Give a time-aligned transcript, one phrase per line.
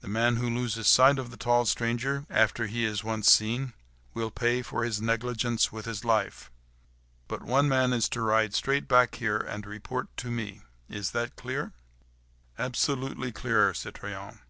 [0.00, 3.74] The man who loses sight of the tall stranger, after he is once seen,
[4.12, 6.50] will pay for his negligence with his life;
[7.28, 10.62] but one man is to ride straight back here and report to me.
[10.88, 11.74] Is that clear?"
[12.58, 14.40] "Absolutely clear, citoyen."